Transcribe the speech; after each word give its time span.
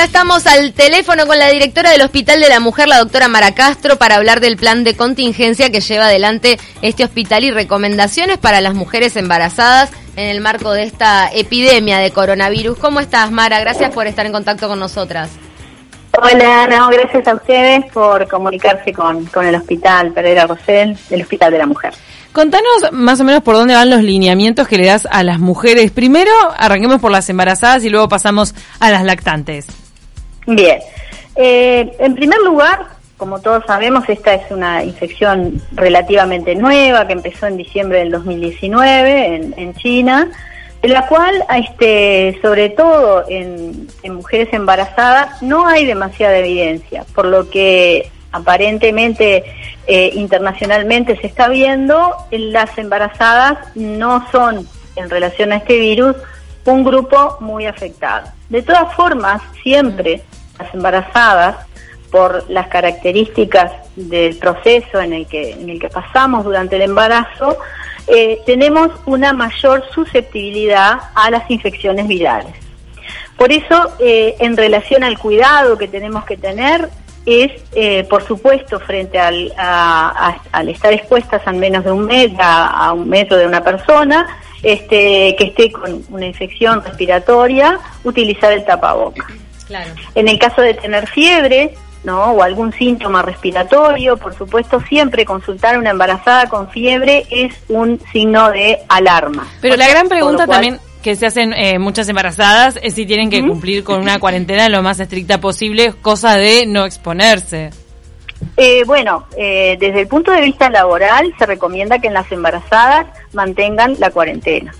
Ya 0.00 0.06
estamos 0.06 0.46
al 0.46 0.72
teléfono 0.72 1.26
con 1.26 1.38
la 1.38 1.48
directora 1.48 1.90
del 1.90 2.00
Hospital 2.00 2.40
de 2.40 2.48
la 2.48 2.58
Mujer, 2.58 2.88
la 2.88 3.00
doctora 3.00 3.28
Mara 3.28 3.54
Castro, 3.54 3.96
para 3.96 4.16
hablar 4.16 4.40
del 4.40 4.56
plan 4.56 4.82
de 4.82 4.96
contingencia 4.96 5.70
que 5.70 5.82
lleva 5.82 6.06
adelante 6.06 6.58
este 6.80 7.04
hospital 7.04 7.44
y 7.44 7.50
recomendaciones 7.50 8.38
para 8.38 8.62
las 8.62 8.72
mujeres 8.72 9.14
embarazadas 9.16 9.90
en 10.16 10.28
el 10.28 10.40
marco 10.40 10.72
de 10.72 10.84
esta 10.84 11.28
epidemia 11.30 11.98
de 11.98 12.12
coronavirus. 12.12 12.78
¿Cómo 12.78 13.00
estás, 13.00 13.30
Mara? 13.30 13.60
Gracias 13.60 13.92
por 13.92 14.06
estar 14.06 14.24
en 14.24 14.32
contacto 14.32 14.68
con 14.68 14.80
nosotras. 14.80 15.32
Hola, 16.12 16.66
no, 16.66 16.88
gracias 16.88 17.28
a 17.28 17.34
ustedes 17.34 17.84
por 17.92 18.26
comunicarse 18.26 18.94
con, 18.94 19.26
con 19.26 19.46
el 19.46 19.54
Hospital 19.54 20.14
Pereira 20.14 20.46
Rosell, 20.46 20.96
el 21.10 21.20
Hospital 21.20 21.52
de 21.52 21.58
la 21.58 21.66
Mujer. 21.66 21.92
Contanos 22.32 22.90
más 22.92 23.20
o 23.20 23.24
menos 23.24 23.42
por 23.42 23.54
dónde 23.54 23.74
van 23.74 23.90
los 23.90 24.02
lineamientos 24.02 24.66
que 24.66 24.78
le 24.78 24.86
das 24.86 25.06
a 25.10 25.22
las 25.22 25.40
mujeres. 25.40 25.90
Primero, 25.90 26.32
arranquemos 26.56 27.02
por 27.02 27.10
las 27.10 27.28
embarazadas 27.28 27.84
y 27.84 27.90
luego 27.90 28.08
pasamos 28.08 28.54
a 28.78 28.90
las 28.90 29.04
lactantes. 29.04 29.66
Bien. 30.50 30.80
Eh, 31.36 31.92
en 32.00 32.14
primer 32.16 32.40
lugar, 32.40 32.86
como 33.16 33.40
todos 33.40 33.64
sabemos, 33.66 34.08
esta 34.08 34.34
es 34.34 34.50
una 34.50 34.82
infección 34.82 35.62
relativamente 35.72 36.56
nueva 36.56 37.06
que 37.06 37.12
empezó 37.12 37.46
en 37.46 37.56
diciembre 37.56 38.00
del 38.00 38.10
2019 38.10 39.36
en, 39.36 39.54
en 39.56 39.74
China, 39.74 40.28
de 40.82 40.88
la 40.88 41.06
cual, 41.06 41.44
este, 41.54 42.38
sobre 42.42 42.70
todo 42.70 43.24
en, 43.28 43.88
mujeres 44.12 44.48
embarazadas, 44.52 45.40
no 45.40 45.68
hay 45.68 45.84
demasiada 45.84 46.38
evidencia, 46.38 47.04
por 47.14 47.26
lo 47.26 47.48
que 47.48 48.10
aparentemente 48.32 49.44
eh, 49.86 50.10
internacionalmente 50.14 51.16
se 51.20 51.28
está 51.28 51.48
viendo, 51.48 52.16
las 52.32 52.76
embarazadas 52.76 53.58
no 53.76 54.26
son, 54.32 54.66
en 54.96 55.10
relación 55.10 55.52
a 55.52 55.56
este 55.56 55.78
virus, 55.78 56.16
un 56.64 56.82
grupo 56.82 57.36
muy 57.40 57.66
afectado. 57.66 58.28
De 58.48 58.62
todas 58.62 58.92
formas, 58.94 59.42
siempre 59.62 60.22
las 60.62 60.74
embarazadas, 60.74 61.56
por 62.10 62.48
las 62.50 62.68
características 62.68 63.72
del 63.96 64.36
proceso 64.36 65.00
en 65.00 65.12
el 65.12 65.26
que, 65.26 65.52
en 65.52 65.68
el 65.70 65.78
que 65.78 65.88
pasamos 65.88 66.44
durante 66.44 66.76
el 66.76 66.82
embarazo, 66.82 67.56
eh, 68.08 68.40
tenemos 68.44 68.90
una 69.06 69.32
mayor 69.32 69.84
susceptibilidad 69.94 70.98
a 71.14 71.30
las 71.30 71.48
infecciones 71.50 72.08
virales. 72.08 72.52
Por 73.36 73.52
eso, 73.52 73.92
eh, 74.00 74.34
en 74.40 74.56
relación 74.56 75.04
al 75.04 75.18
cuidado 75.18 75.78
que 75.78 75.88
tenemos 75.88 76.24
que 76.24 76.36
tener, 76.36 76.88
es, 77.24 77.52
eh, 77.74 78.04
por 78.04 78.26
supuesto, 78.26 78.80
frente 78.80 79.18
al, 79.18 79.52
al 79.56 80.68
estar 80.68 80.92
expuestas 80.92 81.42
a 81.46 81.52
menos 81.52 81.84
de 81.84 81.92
un 81.92 82.06
metro, 82.06 82.38
a, 82.40 82.92
un 82.92 83.08
metro 83.08 83.36
de 83.36 83.46
una 83.46 83.62
persona, 83.62 84.26
este, 84.62 85.36
que 85.38 85.44
esté 85.44 85.70
con 85.70 86.02
una 86.10 86.26
infección 86.26 86.82
respiratoria, 86.82 87.78
utilizar 88.04 88.52
el 88.52 88.64
En 90.14 90.28
el 90.28 90.38
caso 90.38 90.62
de 90.62 90.74
tener 90.74 91.06
fiebre, 91.08 91.74
¿no? 92.04 92.32
o 92.32 92.42
algún 92.42 92.72
síntoma 92.72 93.22
respiratorio, 93.22 94.16
por 94.16 94.34
supuesto, 94.34 94.80
siempre 94.88 95.24
consultar 95.24 95.74
a 95.74 95.78
una 95.78 95.90
embarazada 95.90 96.48
con 96.48 96.70
fiebre 96.70 97.26
es 97.30 97.54
un 97.68 98.00
signo 98.12 98.50
de 98.50 98.78
alarma. 98.88 99.46
Pero 99.60 99.76
la 99.76 99.88
gran 99.88 100.08
pregunta 100.08 100.46
también 100.46 100.78
que 101.02 101.16
se 101.16 101.26
hacen 101.26 101.52
eh, 101.54 101.78
muchas 101.78 102.08
embarazadas 102.08 102.78
es 102.82 102.94
si 102.94 103.06
tienen 103.06 103.30
que 103.30 103.40
cumplir 103.46 103.84
con 103.84 104.00
una 104.00 104.18
cuarentena 104.18 104.68
lo 104.68 104.82
más 104.82 105.00
estricta 105.00 105.40
posible, 105.40 105.94
cosa 106.02 106.36
de 106.36 106.66
no 106.66 106.84
exponerse. 106.84 107.70
Eh, 108.56 108.84
bueno, 108.84 109.26
eh, 109.36 109.76
desde 109.78 110.00
el 110.00 110.08
punto 110.08 110.32
de 110.32 110.40
vista 110.40 110.70
laboral 110.70 111.32
se 111.38 111.46
recomienda 111.46 111.98
que 111.98 112.08
en 112.08 112.14
las 112.14 112.30
embarazadas 112.32 113.06
mantengan 113.32 113.96
la 113.98 114.10
cuarentena, 114.10 114.74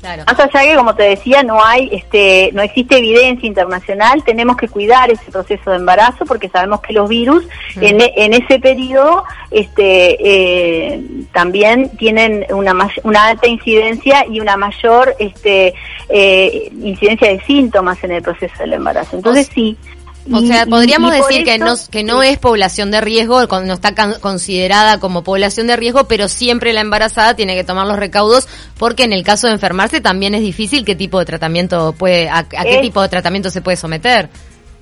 sí. 0.00 0.24
Más 0.26 0.38
allá 0.38 0.62
que, 0.62 0.76
como 0.76 0.94
te 0.94 1.02
decía, 1.04 1.42
no 1.42 1.64
hay, 1.64 1.88
este, 1.92 2.50
no 2.52 2.62
existe 2.62 2.98
evidencia 2.98 3.46
internacional, 3.46 4.22
tenemos 4.24 4.56
que 4.56 4.68
cuidar 4.68 5.10
ese 5.10 5.30
proceso 5.30 5.70
de 5.70 5.76
embarazo 5.76 6.24
porque 6.26 6.48
sabemos 6.48 6.80
que 6.80 6.92
los 6.92 7.08
virus 7.08 7.44
en, 7.76 8.00
en, 8.00 8.34
ese 8.34 8.58
periodo, 8.58 9.24
este, 9.50 10.16
eh, 10.20 11.00
también 11.32 11.90
tienen 11.96 12.46
una, 12.50 12.74
una 13.02 13.26
alta 13.26 13.48
incidencia 13.48 14.26
y 14.28 14.40
una 14.40 14.56
mayor, 14.56 15.14
este, 15.18 15.74
eh, 16.08 16.70
incidencia 16.82 17.28
de 17.28 17.40
síntomas 17.40 18.02
en 18.04 18.12
el 18.12 18.22
proceso 18.22 18.54
del 18.58 18.74
embarazo. 18.74 19.16
Entonces 19.16 19.50
sí, 19.52 19.76
o 20.32 20.40
sea, 20.40 20.66
podríamos 20.66 21.12
decir 21.12 21.44
que 21.44 21.58
no, 21.58 21.74
que 21.90 22.04
no 22.04 22.22
es 22.22 22.38
población 22.38 22.90
de 22.90 23.00
riesgo, 23.00 23.46
no 23.46 23.74
está 23.74 23.94
considerada 24.20 24.98
como 24.98 25.22
población 25.22 25.66
de 25.66 25.76
riesgo, 25.76 26.04
pero 26.04 26.28
siempre 26.28 26.72
la 26.72 26.80
embarazada 26.80 27.34
tiene 27.34 27.54
que 27.54 27.64
tomar 27.64 27.86
los 27.86 27.98
recaudos 27.98 28.48
porque 28.78 29.04
en 29.04 29.12
el 29.12 29.22
caso 29.22 29.46
de 29.46 29.54
enfermarse 29.54 30.00
también 30.00 30.34
es 30.34 30.40
difícil 30.40 30.84
qué 30.84 30.94
tipo 30.94 31.18
de 31.18 31.24
tratamiento 31.24 31.92
puede, 31.92 32.28
a, 32.28 32.44
qué 32.44 32.78
tipo 32.80 33.02
de 33.02 33.08
tratamiento 33.08 33.50
se 33.50 33.60
puede 33.60 33.76
someter. 33.76 34.28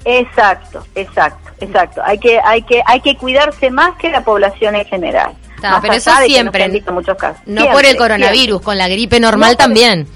Exacto, 0.05 0.85
exacto, 0.95 1.51
exacto. 1.61 2.03
Hay 2.05 2.19
que, 2.19 2.39
hay 2.45 2.63
que, 2.63 2.83
hay 2.85 3.01
que 3.01 3.17
cuidarse 3.17 3.71
más 3.71 3.97
que 3.97 4.11
la 4.11 4.23
población 4.23 4.75
en 4.77 4.85
general. 4.85 5.33
pero 5.81 5.95
eso 5.95 6.11
siempre. 6.27 6.69
muchos 6.93 7.17
casos. 7.17 7.43
No 7.47 7.71
por 7.71 7.85
el 7.85 7.97
coronavirus, 7.97 8.61
con 8.61 8.77
la 8.77 8.89
gripe 8.89 9.19
normal 9.21 9.57
también. 9.57 10.07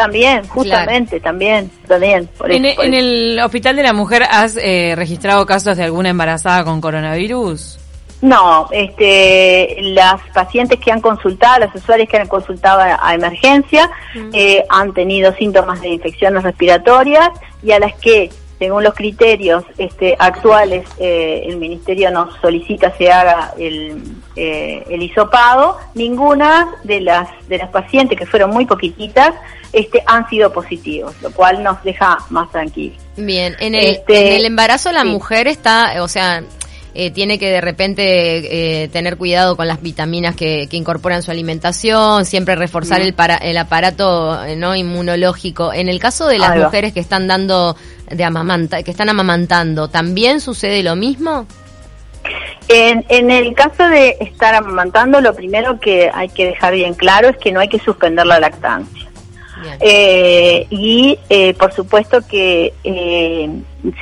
También, 0.00 0.48
justamente, 0.48 1.20
también, 1.20 1.70
también. 1.86 2.26
¿En, 2.48 2.94
el 2.94 3.38
Hospital 3.38 3.76
de 3.76 3.82
la 3.82 3.92
Mujer 3.92 4.22
has 4.22 4.56
eh, 4.56 4.94
registrado 4.96 5.44
casos 5.44 5.76
de 5.76 5.84
alguna 5.84 6.08
embarazada 6.08 6.64
con 6.64 6.80
coronavirus? 6.80 7.78
No, 8.22 8.66
este, 8.70 9.76
las 9.80 10.22
pacientes 10.32 10.80
que 10.80 10.90
han 10.90 11.02
consultado, 11.02 11.60
las 11.60 11.74
usuarias 11.74 12.08
que 12.08 12.16
han 12.16 12.28
consultado 12.28 12.80
a, 12.80 13.14
emergencia, 13.14 13.90
mm. 14.14 14.30
eh, 14.32 14.64
han 14.70 14.94
tenido 14.94 15.34
síntomas 15.34 15.82
de 15.82 15.90
infecciones 15.90 16.44
respiratorias 16.44 17.28
y 17.62 17.72
a 17.72 17.78
las 17.78 17.92
que, 17.96 18.30
según 18.60 18.84
los 18.84 18.94
criterios 18.94 19.64
este, 19.78 20.14
actuales, 20.18 20.86
eh, 20.98 21.44
el 21.46 21.56
Ministerio 21.56 22.10
nos 22.10 22.38
solicita 22.40 22.94
se 22.96 23.10
haga 23.10 23.54
el, 23.58 24.02
el 24.36 25.02
hisopado, 25.02 25.78
ninguna 25.94 26.68
de 26.84 27.00
las, 27.00 27.28
de 27.48 27.58
las 27.58 27.70
pacientes, 27.70 28.16
que 28.18 28.26
fueron 28.26 28.50
muy 28.50 28.66
poquititas, 28.66 29.34
este, 29.72 30.02
han 30.06 30.28
sido 30.28 30.52
positivos, 30.52 31.14
lo 31.22 31.30
cual 31.32 31.62
nos 31.62 31.82
deja 31.84 32.18
más 32.28 32.50
tranquilos. 32.50 32.98
Bien, 33.16 33.56
en 33.60 33.74
el, 33.74 33.86
este, 33.86 34.36
el 34.36 34.44
embarazo 34.44 34.92
la 34.92 35.04
mujer 35.04 35.48
está, 35.48 36.02
o 36.02 36.08
sea, 36.08 36.42
eh, 36.94 37.10
tiene 37.10 37.38
que 37.38 37.50
de 37.50 37.60
repente 37.60 38.82
eh, 38.82 38.88
tener 38.88 39.16
cuidado 39.16 39.56
con 39.56 39.68
las 39.68 39.80
vitaminas 39.80 40.34
que, 40.34 40.66
que 40.68 40.76
incorporan 40.76 41.22
su 41.22 41.30
alimentación, 41.30 42.24
siempre 42.24 42.56
reforzar 42.56 43.00
el, 43.00 43.14
para, 43.14 43.36
el 43.36 43.56
aparato 43.58 44.44
eh, 44.44 44.56
no 44.56 44.74
inmunológico. 44.74 45.72
En 45.72 45.88
el 45.88 46.00
caso 46.00 46.26
de 46.26 46.38
las 46.38 46.56
mujeres 46.56 46.92
que 46.92 47.00
están 47.00 47.28
dando 47.28 47.76
de 48.08 48.24
amamanta, 48.24 48.82
que 48.82 48.90
están 48.90 49.08
amamantando, 49.08 49.88
¿también 49.88 50.40
sucede 50.40 50.82
lo 50.82 50.96
mismo? 50.96 51.46
En, 52.68 53.04
en, 53.08 53.30
el 53.30 53.54
caso 53.54 53.88
de 53.88 54.16
estar 54.20 54.54
amamantando, 54.54 55.20
lo 55.20 55.34
primero 55.34 55.80
que 55.80 56.10
hay 56.12 56.28
que 56.28 56.46
dejar 56.46 56.74
bien 56.74 56.94
claro 56.94 57.28
es 57.28 57.36
que 57.36 57.50
no 57.50 57.60
hay 57.60 57.68
que 57.68 57.78
suspender 57.78 58.26
la 58.26 58.38
lactancia. 58.38 59.09
Eh, 59.80 60.66
y 60.70 61.18
eh, 61.28 61.54
por 61.54 61.72
supuesto 61.72 62.20
que 62.26 62.72
eh, 62.84 63.50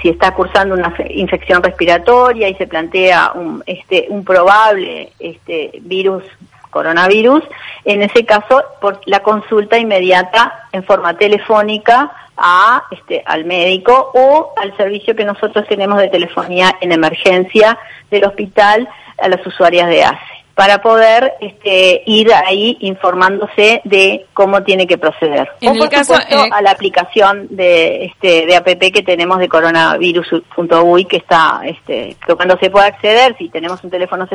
si 0.01 0.09
está 0.09 0.35
cursando 0.35 0.75
una 0.75 0.95
infección 1.11 1.63
respiratoria 1.63 2.49
y 2.49 2.55
se 2.55 2.67
plantea 2.67 3.33
un, 3.35 3.63
este, 3.67 4.07
un 4.09 4.25
probable 4.25 5.13
este, 5.19 5.73
virus 5.83 6.25
coronavirus, 6.71 7.43
en 7.85 8.03
ese 8.03 8.25
caso 8.25 8.63
por 8.81 9.01
la 9.07 9.21
consulta 9.21 9.79
inmediata 9.79 10.69
en 10.73 10.85
forma 10.85 11.17
telefónica 11.17 12.13
a 12.37 12.85
este 12.91 13.23
al 13.27 13.45
médico 13.45 14.13
o 14.15 14.53
al 14.57 14.77
servicio 14.77 15.17
que 15.17 15.25
nosotros 15.25 15.67
tenemos 15.67 15.99
de 15.99 16.09
telefonía 16.09 16.77
en 16.81 16.93
emergencia 16.93 17.79
del 18.11 18.25
hospital 18.25 18.89
a 19.19 19.29
las 19.29 19.45
usuarias 19.45 19.89
de 19.89 20.05
ACE 20.05 20.28
para 20.59 20.83
poder 20.83 21.35
este, 21.41 22.03
ir 22.05 22.35
ahí 22.35 22.77
informándose 22.81 23.81
de 23.85 24.27
cómo 24.35 24.65
tiene 24.65 24.89
que 24.89 24.99
proceder. 24.99 25.49
En 25.61 25.77
o 25.77 25.79
por 25.79 25.89
caso, 25.89 26.15
supuesto, 26.15 26.47
eh, 26.47 26.51
a 26.51 26.61
la 26.63 26.73
aplicación 26.73 27.47
de 27.51 28.07
este 28.07 28.45
de 28.45 28.57
app 28.57 28.67
que 28.67 29.05
tenemos 29.05 29.39
de 29.39 29.49
coronavirus.uy 29.49 31.05
que 31.05 31.19
está 31.19 31.61
este 31.65 32.17
que 32.27 32.35
cuando 32.35 32.59
se 32.59 32.71
pueda 32.71 32.87
acceder, 32.87 33.37
si 33.39 33.49
tenemos 33.51 33.85
un 33.85 33.91
teléfono 33.91 34.27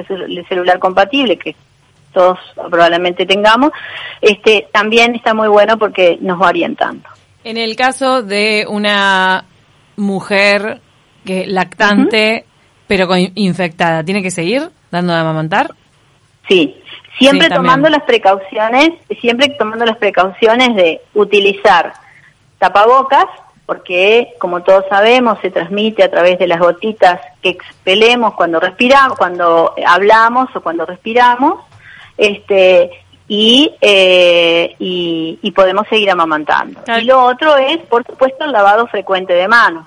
celular 0.47 0.79
compatible 0.79 1.37
que 1.37 1.57
todos 2.13 2.39
probablemente 2.55 3.25
tengamos, 3.25 3.71
este 4.21 4.69
también 4.71 5.15
está 5.15 5.33
muy 5.33 5.49
bueno 5.49 5.77
porque 5.77 6.17
nos 6.21 6.41
va 6.41 6.47
orientando. 6.47 7.03
En 7.43 7.57
el 7.57 7.75
caso 7.75 8.23
de 8.23 8.65
una 8.69 9.43
mujer 9.97 10.79
que 11.25 11.47
lactante 11.47 12.45
pero 12.87 13.09
con 13.09 13.19
infectada, 13.35 14.05
¿tiene 14.05 14.21
que 14.21 14.31
seguir 14.31 14.69
dando 14.89 15.11
de 15.11 15.19
amamantar? 15.19 15.75
Sí, 16.47 16.81
siempre 17.17 17.49
tomando 17.49 17.89
las 17.89 18.03
precauciones, 18.03 18.91
siempre 19.21 19.49
tomando 19.57 19.85
las 19.85 19.97
precauciones 19.97 20.75
de 20.75 21.01
utilizar 21.13 21.93
tapabocas, 22.57 23.25
porque 23.65 24.33
como 24.39 24.63
todos 24.63 24.85
sabemos 24.89 25.37
se 25.41 25.51
transmite 25.51 26.03
a 26.03 26.11
través 26.11 26.37
de 26.39 26.47
las 26.47 26.59
gotitas 26.59 27.21
que 27.41 27.49
expelemos 27.49 28.33
cuando 28.33 28.59
respiramos, 28.59 29.17
cuando 29.17 29.73
hablamos 29.85 30.53
o 30.55 30.61
cuando 30.61 30.85
respiramos, 30.85 31.63
este 32.17 32.91
y, 33.27 33.71
eh, 33.79 34.75
y, 34.79 35.51
podemos 35.55 35.87
seguir 35.87 36.09
amamantando. 36.09 36.81
Y 36.99 37.05
lo 37.05 37.23
otro 37.23 37.55
es, 37.57 37.77
por 37.87 38.03
supuesto, 38.05 38.43
el 38.43 38.51
lavado 38.51 38.87
frecuente 38.87 39.33
de 39.33 39.47
manos. 39.47 39.85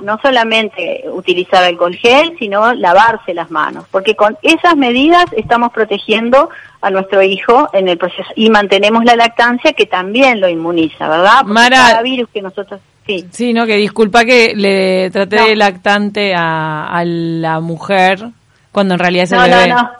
No 0.00 0.18
solamente 0.20 1.04
utilizar 1.12 1.62
alcohol 1.62 1.94
gel, 1.94 2.34
sino 2.38 2.72
lavarse 2.74 3.34
las 3.34 3.50
manos, 3.50 3.84
porque 3.90 4.16
con 4.16 4.36
esas 4.42 4.76
medidas 4.76 5.26
estamos 5.36 5.70
protegiendo 5.72 6.48
a 6.80 6.90
nuestro 6.90 7.22
hijo 7.22 7.68
en 7.72 7.88
el 7.88 7.98
proceso 7.98 8.28
y 8.34 8.50
mantenemos 8.50 9.04
la 9.04 9.16
lactancia 9.16 9.74
que 9.74 9.86
también 9.86 10.40
lo 10.40 10.48
inmuniza, 10.48 11.08
¿verdad? 11.08 11.40
Porque 11.40 11.52
Mara, 11.52 12.02
virus 12.02 12.28
que 12.32 12.42
nosotros 12.42 12.80
Sí. 13.04 13.26
sí, 13.32 13.52
no, 13.52 13.66
que 13.66 13.76
disculpa 13.76 14.24
que 14.24 14.54
le 14.54 15.10
traté 15.10 15.40
de 15.40 15.56
lactante 15.56 16.36
a, 16.36 16.86
a, 16.86 17.04
la 17.04 17.58
mujer 17.58 18.28
cuando 18.70 18.94
en 18.94 19.00
realidad 19.00 19.24
es 19.24 19.32
el 19.32 19.40
bebé. 19.40 19.68
No, 19.68 19.82
no, 19.82 19.90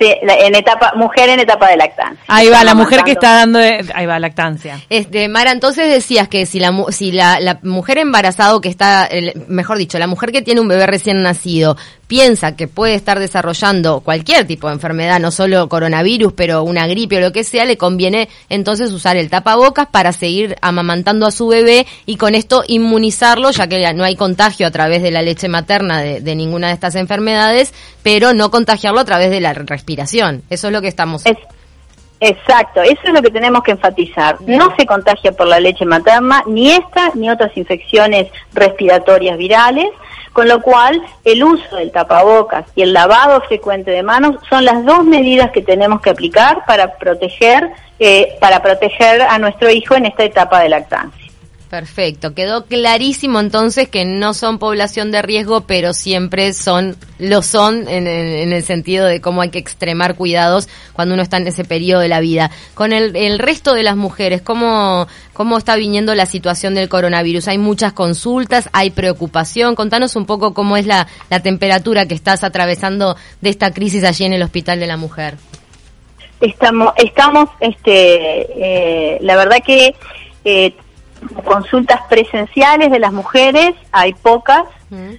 Sí, 0.00 0.14
en 0.22 0.54
etapa, 0.54 0.94
mujer 0.96 1.28
en 1.28 1.40
etapa 1.40 1.68
de 1.68 1.76
lactancia. 1.76 2.24
Ahí 2.26 2.48
va, 2.48 2.64
la 2.64 2.74
mujer 2.74 3.02
que 3.02 3.12
está 3.12 3.34
dando, 3.34 3.58
ahí 3.58 4.06
va, 4.06 4.18
lactancia. 4.18 4.80
Este, 4.88 5.28
Mara, 5.28 5.52
entonces 5.52 5.92
decías 5.92 6.26
que 6.26 6.46
si 6.46 6.58
la, 6.58 6.72
si 6.88 7.12
la, 7.12 7.38
la 7.38 7.58
mujer 7.62 7.98
embarazada 7.98 8.58
que 8.62 8.70
está, 8.70 9.10
mejor 9.48 9.76
dicho, 9.76 9.98
la 9.98 10.06
mujer 10.06 10.32
que 10.32 10.40
tiene 10.40 10.62
un 10.62 10.68
bebé 10.68 10.86
recién 10.86 11.20
nacido, 11.22 11.76
piensa 12.10 12.56
que 12.56 12.66
puede 12.66 12.94
estar 12.94 13.20
desarrollando 13.20 14.00
cualquier 14.00 14.44
tipo 14.44 14.66
de 14.66 14.74
enfermedad, 14.74 15.20
no 15.20 15.30
solo 15.30 15.68
coronavirus, 15.68 16.32
pero 16.32 16.64
una 16.64 16.88
gripe 16.88 17.18
o 17.18 17.20
lo 17.20 17.30
que 17.30 17.44
sea, 17.44 17.64
le 17.64 17.76
conviene 17.76 18.28
entonces 18.48 18.90
usar 18.90 19.16
el 19.16 19.30
tapabocas 19.30 19.86
para 19.86 20.12
seguir 20.12 20.56
amamantando 20.60 21.24
a 21.24 21.30
su 21.30 21.46
bebé 21.46 21.86
y 22.06 22.16
con 22.16 22.34
esto 22.34 22.64
inmunizarlo, 22.66 23.52
ya 23.52 23.68
que 23.68 23.94
no 23.94 24.02
hay 24.02 24.16
contagio 24.16 24.66
a 24.66 24.72
través 24.72 25.02
de 25.02 25.12
la 25.12 25.22
leche 25.22 25.48
materna 25.48 26.00
de, 26.00 26.34
ninguna 26.34 26.66
de 26.66 26.74
estas 26.74 26.96
enfermedades, 26.96 27.72
pero 28.02 28.34
no 28.34 28.50
contagiarlo 28.50 28.98
a 28.98 29.04
través 29.04 29.30
de 29.30 29.40
la 29.40 29.52
respiración. 29.52 29.89
Eso 30.50 30.68
es 30.68 30.72
lo 30.72 30.80
que 30.80 30.88
estamos... 30.88 31.24
Exacto, 32.22 32.82
eso 32.82 33.00
es 33.02 33.14
lo 33.14 33.22
que 33.22 33.30
tenemos 33.30 33.62
que 33.62 33.70
enfatizar. 33.70 34.36
No 34.42 34.74
se 34.76 34.84
contagia 34.84 35.32
por 35.32 35.46
la 35.46 35.58
leche 35.58 35.86
materna 35.86 36.44
ni 36.46 36.70
esta 36.70 37.12
ni 37.14 37.30
otras 37.30 37.56
infecciones 37.56 38.26
respiratorias 38.52 39.38
virales, 39.38 39.86
con 40.34 40.46
lo 40.46 40.60
cual 40.60 41.02
el 41.24 41.42
uso 41.42 41.76
del 41.76 41.90
tapabocas 41.90 42.66
y 42.74 42.82
el 42.82 42.92
lavado 42.92 43.40
frecuente 43.42 43.90
de 43.90 44.02
manos 44.02 44.36
son 44.50 44.66
las 44.66 44.84
dos 44.84 45.02
medidas 45.04 45.50
que 45.50 45.62
tenemos 45.62 46.02
que 46.02 46.10
aplicar 46.10 46.64
para 46.66 46.98
proteger 46.98 47.70
eh, 47.98 48.36
para 48.38 48.62
proteger 48.62 49.22
a 49.22 49.38
nuestro 49.38 49.70
hijo 49.70 49.94
en 49.94 50.06
esta 50.06 50.24
etapa 50.24 50.60
de 50.60 50.68
lactancia. 50.68 51.19
Perfecto, 51.70 52.34
quedó 52.34 52.64
clarísimo 52.64 53.38
entonces 53.38 53.88
que 53.88 54.04
no 54.04 54.34
son 54.34 54.58
población 54.58 55.12
de 55.12 55.22
riesgo, 55.22 55.60
pero 55.60 55.92
siempre 55.92 56.52
son, 56.52 56.96
lo 57.20 57.42
son 57.42 57.86
en, 57.86 58.08
el 58.08 58.64
sentido 58.64 59.06
de 59.06 59.20
cómo 59.20 59.40
hay 59.40 59.50
que 59.50 59.60
extremar 59.60 60.16
cuidados 60.16 60.68
cuando 60.94 61.14
uno 61.14 61.22
está 61.22 61.36
en 61.36 61.46
ese 61.46 61.64
periodo 61.64 62.00
de 62.00 62.08
la 62.08 62.18
vida. 62.18 62.50
Con 62.74 62.92
el, 62.92 63.38
resto 63.38 63.72
de 63.72 63.84
las 63.84 63.94
mujeres, 63.94 64.42
¿cómo, 64.42 65.06
¿cómo 65.32 65.58
está 65.58 65.76
viniendo 65.76 66.12
la 66.16 66.26
situación 66.26 66.74
del 66.74 66.88
coronavirus? 66.88 67.46
Hay 67.46 67.58
muchas 67.58 67.92
consultas, 67.92 68.68
hay 68.72 68.90
preocupación. 68.90 69.76
Contanos 69.76 70.16
un 70.16 70.26
poco 70.26 70.52
cómo 70.54 70.76
es 70.76 70.86
la, 70.88 71.06
temperatura 71.40 72.06
que 72.06 72.16
estás 72.16 72.42
atravesando 72.42 73.16
de 73.40 73.48
esta 73.48 73.72
crisis 73.72 74.02
allí 74.02 74.24
en 74.24 74.32
el 74.32 74.42
Hospital 74.42 74.80
de 74.80 74.88
la 74.88 74.96
Mujer. 74.96 75.36
Estamos, 76.40 76.94
estamos, 76.96 77.48
este, 77.60 79.14
eh, 79.14 79.18
la 79.20 79.36
verdad 79.36 79.58
que 79.64 79.94
eh, 80.44 80.74
consultas 81.44 82.00
presenciales 82.08 82.90
de 82.90 82.98
las 82.98 83.12
mujeres 83.12 83.74
hay 83.92 84.14
pocas, 84.14 84.64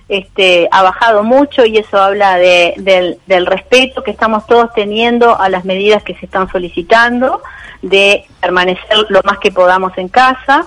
este, 0.09 0.67
ha 0.69 0.83
bajado 0.83 1.23
mucho 1.23 1.65
y 1.65 1.77
eso 1.77 1.97
habla 1.97 2.37
de, 2.37 2.73
del, 2.77 3.19
del, 3.25 3.45
respeto 3.45 4.03
que 4.03 4.11
estamos 4.11 4.45
todos 4.45 4.73
teniendo 4.73 5.39
a 5.39 5.47
las 5.47 5.63
medidas 5.63 6.03
que 6.03 6.13
se 6.15 6.25
están 6.25 6.49
solicitando, 6.51 7.41
de 7.81 8.25
permanecer 8.41 9.05
lo 9.07 9.21
más 9.23 9.37
que 9.37 9.49
podamos 9.49 9.97
en 9.97 10.09
casa, 10.09 10.65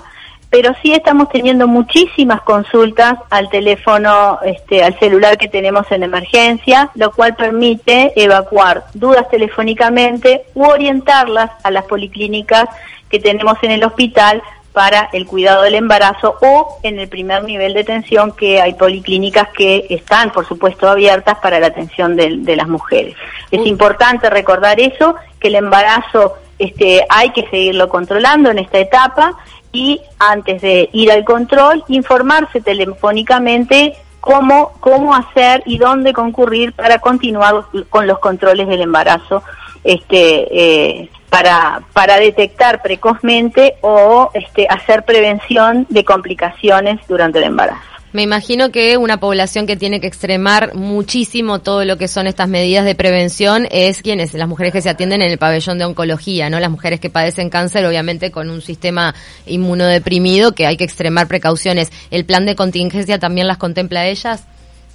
pero 0.55 0.73
sí 0.83 0.93
estamos 0.93 1.29
teniendo 1.31 1.67
muchísimas 1.67 2.41
consultas 2.43 3.19
al 3.29 3.49
teléfono, 3.51 4.39
este, 4.45 4.85
al 4.85 4.97
celular 5.01 5.37
que 5.37 5.49
tenemos 5.49 5.91
en 5.91 6.05
emergencia, 6.05 6.91
lo 6.95 7.11
cual 7.11 7.35
permite 7.35 8.13
evacuar 8.15 8.85
dudas 8.95 9.29
telefónicamente 9.31 10.45
u 10.55 10.65
orientarlas 10.65 11.51
a 11.65 11.73
las 11.73 11.85
policlínicas 11.87 12.69
que 13.09 13.19
tenemos 13.19 13.59
en 13.63 13.73
el 13.73 13.83
hospital 13.83 14.43
para 14.75 15.09
el 15.13 15.25
cuidado 15.25 15.63
del 15.63 15.77
embarazo 15.77 16.37
o 16.43 16.79
en 16.83 16.99
el 16.99 17.09
primer 17.09 17.45
nivel 17.45 17.75
de 17.75 17.81
atención 17.81 18.33
que 18.33 18.61
hay 18.61 18.75
policlínicas 18.75 19.49
que 19.57 19.87
están, 19.89 20.33
por 20.33 20.47
supuesto, 20.47 20.89
abiertas 20.89 21.39
para 21.39 21.61
la 21.61 21.69
atención 21.69 22.17
de, 22.17 22.57
las 22.57 22.67
mujeres. 22.67 23.15
Es 23.53 23.65
importante 23.65 24.29
recordar 24.29 24.81
eso, 24.81 25.15
que 25.39 25.47
el 25.49 25.55
embarazo 25.55 26.35
este, 26.59 27.07
hay 27.09 27.31
que 27.31 27.49
seguirlo 27.49 27.89
controlando 27.89 28.51
en 28.51 28.59
esta 28.59 28.79
etapa 28.79 29.37
y 29.73 30.01
antes 30.19 30.61
de 30.61 30.91
ir 30.93 31.13
al 31.13 31.25
control, 31.25 31.85
informarse 31.87 32.61
telefónicamente 32.61 33.95
cómo, 34.21 34.73
cómo 34.81 35.15
hacer 35.15 35.63
y 35.67 35.79
dónde 35.79 36.13
concurrir 36.13 36.73
para 36.73 36.99
continuar 36.99 37.67
con 37.91 38.09
los 38.09 38.19
controles 38.19 38.67
del 38.67 38.81
embarazo 38.81 39.45
este, 39.85 41.03
eh, 41.03 41.11
para, 41.35 41.83
para 41.93 42.21
detectar 42.21 42.81
precozmente 42.81 43.75
o 43.81 44.31
este, 44.35 44.69
hacer 44.71 45.05
prevención 45.05 45.85
de 45.91 46.05
complicaciones 46.05 47.01
durante 47.09 47.39
el 47.39 47.45
embarazo. 47.47 47.83
Me 48.13 48.23
imagino 48.23 48.71
que 48.71 48.97
una 48.97 49.19
población 49.19 49.67
que 49.67 49.75
tiene 49.77 50.01
que 50.01 50.07
extremar 50.07 50.77
muchísimo 50.77 51.59
todo 51.59 51.85
lo 51.85 51.97
que 51.99 52.07
son 52.07 52.29
estas 52.29 52.49
medidas 52.49 52.85
de 52.85 52.95
prevención 52.95 53.67
es 53.73 54.01
quienes, 54.03 54.33
las 54.35 54.47
mujeres 54.47 54.73
que 54.73 54.81
se 54.81 54.89
atienden 54.89 55.23
en 55.23 55.33
el 55.33 55.39
pabellón 55.39 55.79
de 55.79 55.87
oncología, 55.87 56.49
¿no? 56.51 56.61
Las 56.61 56.71
mujeres 56.71 57.01
que 57.01 57.11
padecen 57.11 57.51
cáncer, 57.51 57.85
obviamente 57.85 58.31
con 58.31 58.49
un 58.49 58.63
sistema 58.63 59.13
inmunodeprimido 59.47 60.53
que 60.53 60.69
hay 60.69 60.77
que 60.77 60.85
extremar 60.85 61.27
precauciones. 61.27 61.91
¿El 62.13 62.25
plan 62.25 62.47
de 62.47 62.55
contingencia 62.55 63.19
también 63.19 63.49
las 63.49 63.59
contempla 63.59 64.07
ellas? 64.07 64.47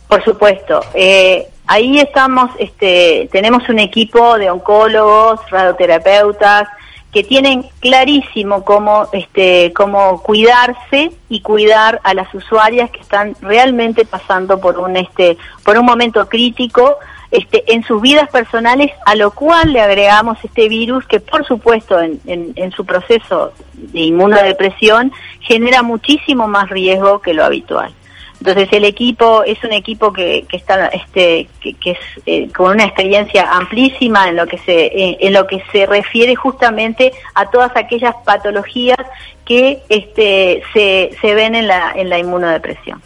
Por 0.09 0.23
supuesto. 0.23 0.81
Eh, 0.95 1.47
ahí 1.67 1.99
estamos, 1.99 2.49
este, 2.57 3.29
tenemos 3.31 3.69
un 3.69 3.77
equipo 3.77 4.39
de 4.39 4.49
oncólogos, 4.49 5.39
radioterapeutas, 5.51 6.67
que 7.13 7.23
tienen 7.23 7.63
clarísimo 7.79 8.65
cómo, 8.65 9.07
este, 9.13 9.71
cómo 9.73 10.21
cuidarse 10.23 11.11
y 11.29 11.41
cuidar 11.41 12.01
a 12.03 12.15
las 12.15 12.33
usuarias 12.33 12.89
que 12.89 13.01
están 13.01 13.35
realmente 13.41 14.03
pasando 14.03 14.59
por 14.59 14.79
un, 14.79 14.97
este, 14.97 15.37
por 15.63 15.77
un 15.77 15.85
momento 15.85 16.27
crítico 16.27 16.97
este, 17.29 17.71
en 17.71 17.83
sus 17.83 18.01
vidas 18.01 18.29
personales, 18.29 18.91
a 19.05 19.13
lo 19.13 19.29
cual 19.29 19.73
le 19.73 19.81
agregamos 19.81 20.43
este 20.43 20.67
virus 20.67 21.05
que, 21.05 21.19
por 21.19 21.45
supuesto, 21.45 21.99
en, 21.99 22.19
en, 22.25 22.53
en 22.55 22.71
su 22.71 22.83
proceso 22.83 23.53
de 23.73 23.99
inmunodepresión 23.99 25.11
genera 25.41 25.83
muchísimo 25.83 26.47
más 26.47 26.69
riesgo 26.69 27.21
que 27.21 27.35
lo 27.35 27.45
habitual. 27.45 27.93
Entonces 28.39 28.69
el 28.71 28.85
equipo 28.85 29.43
es 29.43 29.61
un 29.63 29.73
equipo 29.73 30.13
que, 30.13 30.45
que 30.47 30.57
está 30.57 30.87
este 30.87 31.49
que, 31.59 31.75
es 31.91 31.97
eh, 32.25 32.49
con 32.55 32.71
una 32.71 32.85
experiencia 32.85 33.51
amplísima 33.51 34.29
en 34.29 34.37
lo 34.37 34.47
que 34.47 34.57
se 34.59 34.91
en 34.93 35.33
lo 35.33 35.45
que 35.45 35.61
se 35.71 35.85
refiere 35.85 36.35
justamente 36.35 37.11
a 37.35 37.49
todas 37.49 37.75
aquellas 37.75 38.15
patologías 38.23 38.99
que 39.45 39.81
este 39.89 40.63
se, 40.73 41.11
se 41.19 41.33
ven 41.33 41.55
en 41.55 41.67
la 41.67 41.91
en 41.95 42.09
la 42.09 42.17
inmunodepresión. 42.17 43.01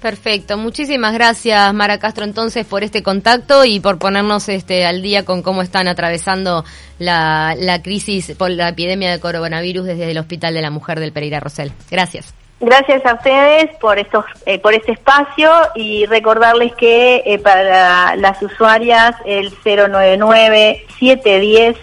Perfecto, 0.00 0.56
muchísimas 0.56 1.12
gracias 1.12 1.74
Mara 1.74 1.98
Castro 1.98 2.24
entonces 2.24 2.64
por 2.64 2.82
este 2.82 3.02
contacto 3.02 3.66
y 3.66 3.80
por 3.80 3.98
ponernos 3.98 4.48
este 4.48 4.86
al 4.86 5.02
día 5.02 5.26
con 5.26 5.42
cómo 5.42 5.60
están 5.60 5.88
atravesando 5.88 6.64
la, 6.98 7.54
la 7.58 7.82
crisis 7.82 8.34
por 8.38 8.50
la 8.50 8.70
epidemia 8.70 9.10
de 9.10 9.20
coronavirus 9.20 9.84
desde 9.84 10.10
el 10.10 10.16
Hospital 10.16 10.54
de 10.54 10.62
la 10.62 10.70
Mujer 10.70 11.00
del 11.00 11.12
Pereira 11.12 11.38
Rosell. 11.38 11.70
Gracias. 11.90 12.39
Gracias 12.60 13.06
a 13.06 13.14
ustedes 13.14 13.74
por 13.76 13.98
estos, 13.98 14.26
eh, 14.44 14.58
por 14.58 14.74
este 14.74 14.92
espacio 14.92 15.50
y 15.74 16.04
recordarles 16.04 16.74
que 16.74 17.22
eh, 17.24 17.38
para 17.38 18.14
las 18.16 18.42
usuarias 18.42 19.16
el 19.24 19.50
099 19.64 20.86
710 20.98 21.78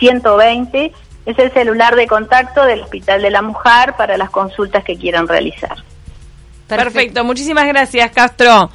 120 0.00 0.92
es 1.26 1.38
el 1.38 1.52
celular 1.52 1.94
de 1.94 2.08
contacto 2.08 2.64
del 2.64 2.80
Hospital 2.80 3.22
de 3.22 3.30
la 3.30 3.42
Mujer 3.42 3.94
para 3.96 4.16
las 4.16 4.30
consultas 4.30 4.82
que 4.82 4.96
quieran 4.96 5.28
realizar. 5.28 5.76
Perfecto, 6.66 7.22
muchísimas 7.22 7.66
gracias 7.66 8.10
Castro. 8.10 8.70